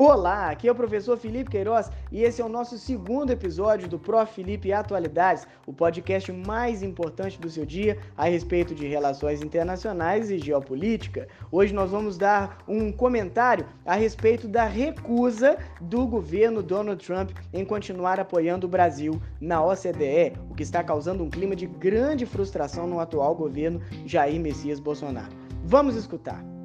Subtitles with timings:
[0.00, 3.98] Olá, aqui é o professor Felipe Queiroz e esse é o nosso segundo episódio do
[3.98, 4.32] Prof.
[4.32, 10.38] Felipe Atualidades, o podcast mais importante do seu dia a respeito de relações internacionais e
[10.38, 11.26] geopolítica.
[11.50, 17.64] Hoje nós vamos dar um comentário a respeito da recusa do governo Donald Trump em
[17.64, 22.86] continuar apoiando o Brasil na OCDE, o que está causando um clima de grande frustração
[22.86, 25.34] no atual governo Jair Messias Bolsonaro.
[25.64, 26.57] Vamos escutar.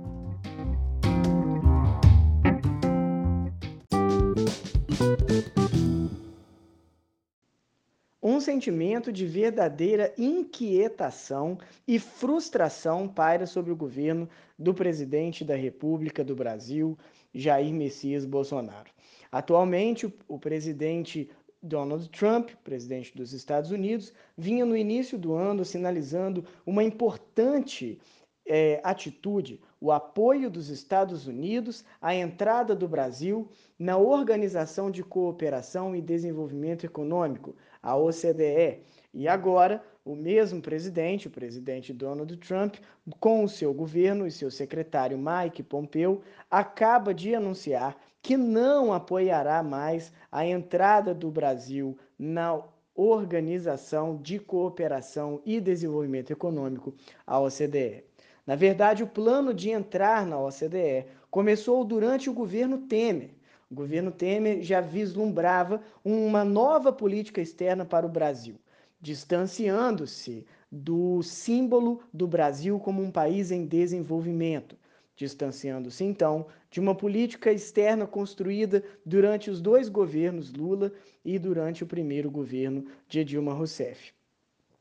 [8.21, 16.23] Um sentimento de verdadeira inquietação e frustração paira sobre o governo do presidente da República
[16.23, 16.97] do Brasil,
[17.33, 18.89] Jair Messias Bolsonaro.
[19.31, 21.29] Atualmente, o presidente
[21.61, 27.99] Donald Trump, presidente dos Estados Unidos, vinha no início do ano sinalizando uma importante
[28.45, 35.93] é, atitude, o apoio dos Estados Unidos à entrada do Brasil na Organização de Cooperação
[35.93, 38.79] e Desenvolvimento Econômico, a OCDE.
[39.13, 42.75] E agora, o mesmo presidente, o presidente Donald Trump,
[43.19, 49.61] com o seu governo e seu secretário Mike Pompeo, acaba de anunciar que não apoiará
[49.61, 52.63] mais a entrada do Brasil na
[52.95, 56.95] Organização de Cooperação e Desenvolvimento Econômico,
[57.27, 58.12] a OCDE.
[58.45, 63.31] Na verdade, o plano de entrar na OCDE começou durante o governo Temer.
[63.71, 68.59] O governo Temer já vislumbrava uma nova política externa para o Brasil,
[68.99, 74.75] distanciando-se do símbolo do Brasil como um país em desenvolvimento,
[75.15, 80.91] distanciando-se então de uma política externa construída durante os dois governos Lula
[81.23, 84.13] e durante o primeiro governo de Dilma Rousseff.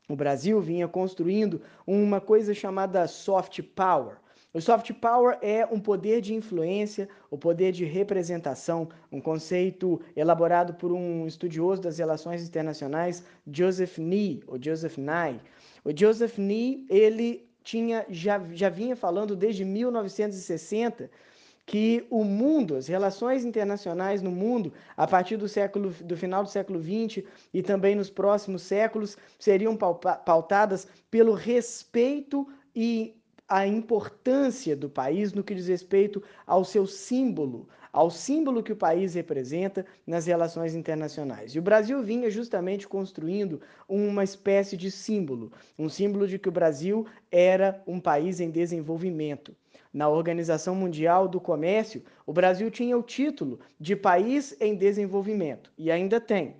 [0.07, 4.17] O Brasil vinha construindo uma coisa chamada soft power.
[4.53, 10.75] O soft power é um poder de influência, o poder de representação, um conceito elaborado
[10.75, 13.97] por um estudioso das relações internacionais, Joseph
[14.45, 15.39] ou Joseph Nye.
[15.83, 21.09] O Joseph Nee, ele tinha já, já vinha falando desde 1960
[21.65, 26.49] que o mundo, as relações internacionais no mundo, a partir do século do final do
[26.49, 33.15] século XX e também nos próximos séculos, seriam pautadas pelo respeito e
[33.47, 38.75] a importância do país no que diz respeito ao seu símbolo, ao símbolo que o
[38.75, 41.53] país representa nas relações internacionais.
[41.53, 46.53] E o Brasil vinha justamente construindo uma espécie de símbolo, um símbolo de que o
[46.53, 49.55] Brasil era um país em desenvolvimento.
[49.93, 55.91] Na Organização Mundial do Comércio, o Brasil tinha o título de país em desenvolvimento e
[55.91, 56.55] ainda tem,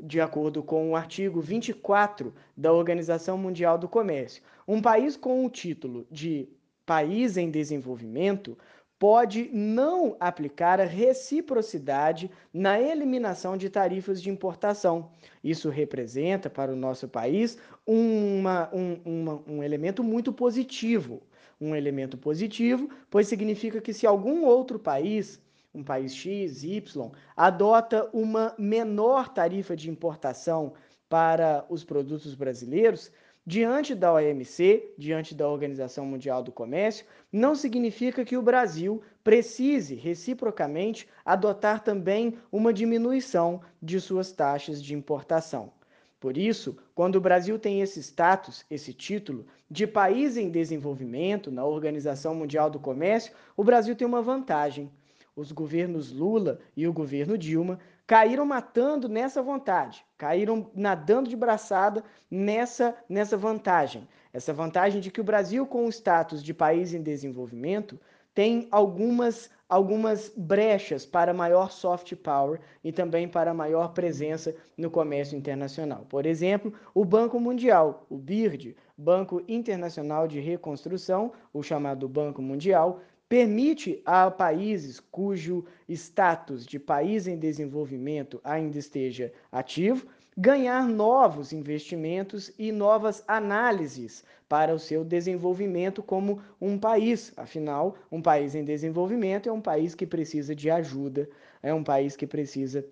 [0.00, 4.40] de acordo com o artigo 24 da Organização Mundial do Comércio.
[4.68, 6.48] Um país com o título de
[6.86, 8.56] país em desenvolvimento
[8.98, 15.10] pode não aplicar a reciprocidade na eliminação de tarifas de importação.
[15.44, 21.22] Isso representa para o nosso país uma, um, uma, um elemento muito positivo
[21.60, 25.40] um elemento positivo, pois significa que se algum outro país,
[25.74, 30.74] um país X, Y, adota uma menor tarifa de importação
[31.08, 33.10] para os produtos brasileiros,
[33.46, 39.94] diante da OMC, diante da Organização Mundial do Comércio, não significa que o Brasil precise
[39.94, 45.72] reciprocamente adotar também uma diminuição de suas taxas de importação.
[46.18, 51.64] Por isso, quando o Brasil tem esse status, esse título de país em desenvolvimento na
[51.64, 54.90] Organização Mundial do Comércio, o Brasil tem uma vantagem.
[55.36, 62.02] Os governos Lula e o governo Dilma caíram matando nessa vontade, caíram nadando de braçada
[62.30, 64.08] nessa, nessa vantagem.
[64.32, 68.00] Essa vantagem de que o Brasil, com o status de país em desenvolvimento,
[68.34, 75.36] tem algumas, algumas brechas para maior soft power e também para maior presença no comércio
[75.36, 76.06] internacional.
[76.08, 83.00] Por exemplo, o Banco Mundial, o BIRD, Banco Internacional de Reconstrução, o chamado Banco Mundial,
[83.28, 90.06] permite a países cujo status de país em desenvolvimento ainda esteja ativo
[90.36, 97.32] ganhar novos investimentos e novas análises para o seu desenvolvimento como um país.
[97.38, 101.28] Afinal, um país em desenvolvimento é um país que precisa de ajuda,
[101.62, 102.86] é um país que precisa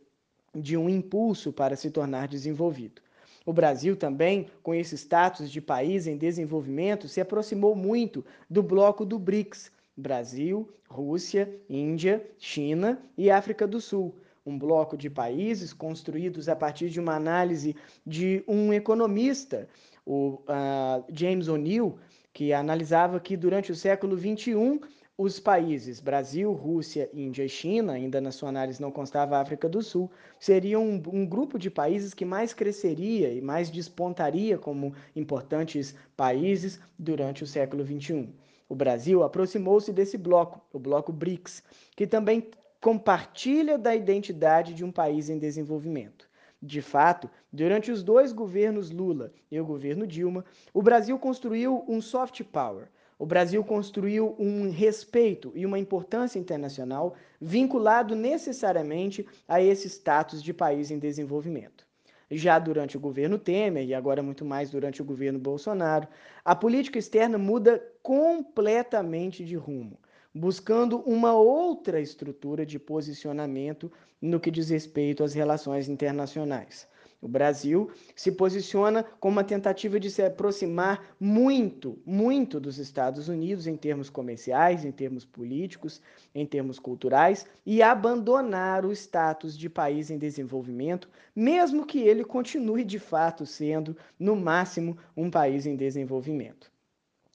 [0.54, 3.02] de um impulso para se tornar desenvolvido.
[3.44, 9.04] O Brasil também, com esse status de país em desenvolvimento, se aproximou muito do bloco
[9.04, 14.14] do BRICS: Brasil, Rússia, Índia, China e África do Sul
[14.46, 17.74] um bloco de países construídos a partir de uma análise
[18.06, 19.68] de um economista,
[20.04, 21.98] o uh, James O'Neill,
[22.32, 24.80] que analisava que durante o século XXI
[25.16, 29.68] os países Brasil, Rússia, Índia e China, ainda na sua análise não constava a África
[29.68, 34.92] do Sul, seriam um, um, grupo de países que mais cresceria e mais despontaria como
[35.14, 38.28] importantes países durante o século XXI.
[38.68, 41.62] O Brasil aproximou-se desse bloco, o bloco BRICS,
[41.94, 42.48] que também
[42.80, 46.28] compartilha da identidade de um país em desenvolvimento.
[46.62, 52.00] De fato, durante os dois governos Lula e o governo Dilma, o Brasil construiu um
[52.00, 52.88] soft power,
[53.18, 60.52] o Brasil construiu um respeito e uma importância internacional vinculado necessariamente a esse status de
[60.52, 61.83] país em desenvolvimento.
[62.30, 66.08] Já durante o governo Temer, e agora muito mais durante o governo Bolsonaro,
[66.44, 69.98] a política externa muda completamente de rumo,
[70.34, 76.88] buscando uma outra estrutura de posicionamento no que diz respeito às relações internacionais.
[77.24, 83.66] O Brasil se posiciona como uma tentativa de se aproximar muito, muito dos Estados Unidos
[83.66, 86.02] em termos comerciais, em termos políticos,
[86.34, 92.84] em termos culturais e abandonar o status de país em desenvolvimento, mesmo que ele continue
[92.84, 96.73] de fato sendo, no máximo, um país em desenvolvimento.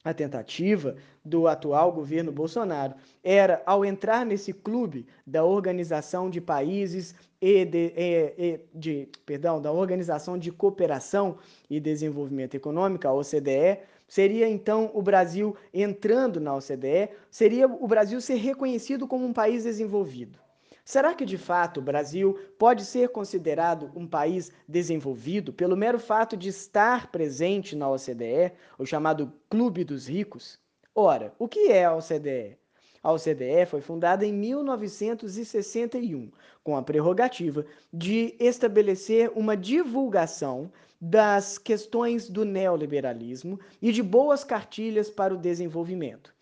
[0.04, 7.14] A tentativa do atual governo Bolsonaro era, ao entrar nesse clube da Organização de Países
[7.42, 11.38] e de, e, e, de, perdão, da Organização de Cooperação
[11.70, 18.22] e Desenvolvimento Econômico, a OCDE, seria então o Brasil entrando na OCDE, seria o Brasil
[18.22, 20.40] ser reconhecido como um país desenvolvido.
[20.90, 26.36] Será que de fato o Brasil pode ser considerado um país desenvolvido pelo mero fato
[26.36, 30.58] de estar presente na OCDE, o chamado Clube dos Ricos?
[30.96, 32.58] Ora, o que é a OCDE?
[33.04, 36.32] A OCDE foi fundada em 1961,
[36.64, 45.08] com a prerrogativa de estabelecer uma divulgação das questões do neoliberalismo e de boas cartilhas
[45.08, 46.34] para o desenvolvimento.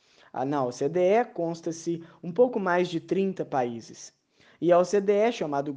[0.47, 4.15] Na OCDE consta-se um pouco mais de 30 países.
[4.59, 5.75] E a OCDE, chamado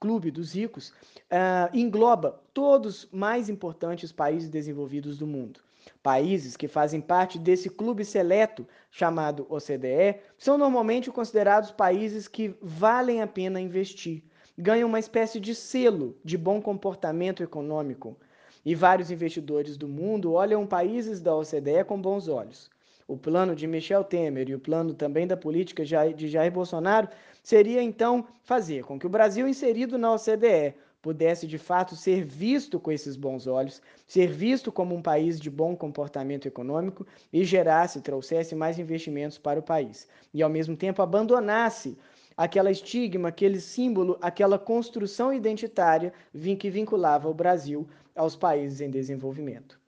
[0.00, 5.60] Clube dos Ricos, uh, engloba todos os mais importantes países desenvolvidos do mundo.
[6.02, 13.22] Países que fazem parte desse clube seleto chamado OCDE são normalmente considerados países que valem
[13.22, 14.24] a pena investir,
[14.58, 18.16] ganham uma espécie de selo de bom comportamento econômico.
[18.64, 22.68] E vários investidores do mundo olham países da OCDE com bons olhos.
[23.08, 27.08] O plano de Michel Temer e o plano também da política de Jair Bolsonaro
[27.40, 32.80] seria então fazer com que o Brasil inserido na OCDE pudesse de fato ser visto
[32.80, 38.00] com esses bons olhos, ser visto como um país de bom comportamento econômico e gerasse,
[38.00, 40.08] trouxesse mais investimentos para o país.
[40.34, 41.96] E ao mesmo tempo abandonasse
[42.36, 46.12] aquela estigma, aquele símbolo, aquela construção identitária
[46.58, 47.86] que vinculava o Brasil
[48.16, 49.78] aos países em desenvolvimento.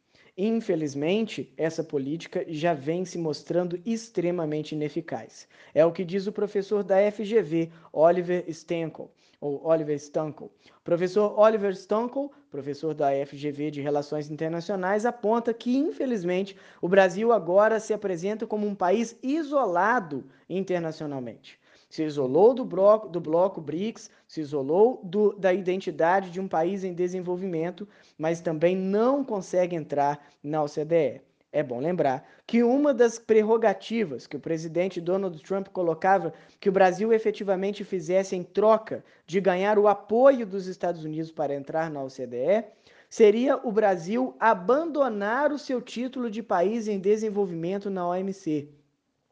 [0.40, 5.48] Infelizmente, essa política já vem se mostrando extremamente ineficaz.
[5.74, 10.48] É o que diz o professor da FGV, Oliver Stenkel, ou Oliver Stankel.
[10.84, 17.80] Professor Oliver Stankel, professor da FGV de Relações Internacionais, aponta que, infelizmente, o Brasil agora
[17.80, 21.58] se apresenta como um país isolado internacionalmente
[21.88, 26.84] se isolou do bloco, do bloco BRICS, se isolou do, da identidade de um país
[26.84, 27.88] em desenvolvimento,
[28.18, 31.22] mas também não consegue entrar na OCDE.
[31.50, 36.72] É bom lembrar que uma das prerrogativas que o presidente Donald Trump colocava que o
[36.72, 42.02] Brasil efetivamente fizesse em troca de ganhar o apoio dos Estados Unidos para entrar na
[42.02, 42.66] OCDE
[43.08, 48.68] seria o Brasil abandonar o seu título de país em desenvolvimento na OMC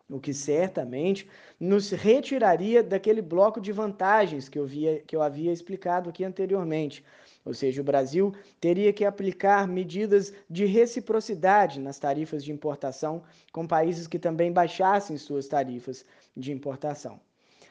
[0.09, 5.53] o que certamente nos retiraria daquele bloco de vantagens que eu, via, que eu havia
[5.53, 7.05] explicado aqui anteriormente.
[7.45, 13.23] Ou seja, o Brasil teria que aplicar medidas de reciprocidade nas tarifas de importação
[13.53, 16.05] com países que também baixassem suas tarifas
[16.37, 17.21] de importação.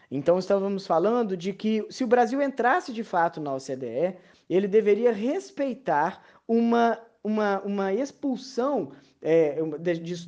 [0.09, 4.15] Então, estávamos falando de que se o Brasil entrasse de fato na OCDE,
[4.49, 8.91] ele deveria respeitar uma, uma, uma expulsão
[9.27, 9.57] é,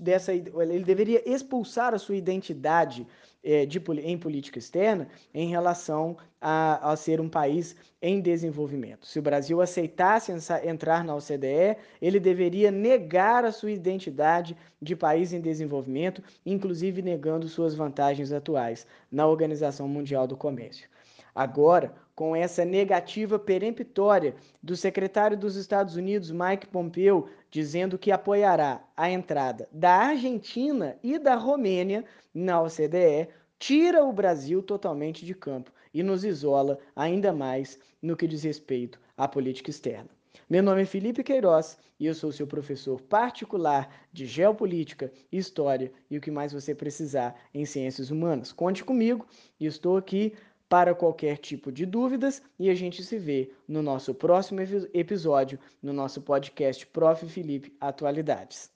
[0.01, 3.06] dessa, ele deveria expulsar a sua identidade
[3.44, 9.06] é, de, em política externa em relação a, a, ser um país em desenvolvimento.
[9.06, 10.32] Se o Brasil aceitasse
[10.63, 17.48] entrar na OCDE, ele deveria negar a sua identidade de país em desenvolvimento, inclusive negando
[17.48, 20.89] suas vantagens atuais na Organização Mundial do Comércio.
[21.36, 28.84] Agora, com essa negativa peremptória do secretário dos Estados Unidos, Mike Pompeo, dizendo que apoiará
[28.98, 35.72] a entrada da Argentina e da Romênia na OCDE, tira o Brasil totalmente de campo
[35.94, 40.10] e nos isola ainda mais no que diz respeito à política externa.
[40.50, 46.18] Meu nome é Felipe Queiroz e eu sou seu professor particular de Geopolítica, História e
[46.18, 48.52] o que mais você precisar em Ciências Humanas.
[48.52, 49.28] Conte comigo
[49.60, 50.34] e estou aqui
[50.70, 54.60] para qualquer tipo de dúvidas e a gente se vê no nosso próximo
[54.94, 57.26] episódio, no nosso podcast Prof.
[57.28, 58.70] Felipe Atualidades.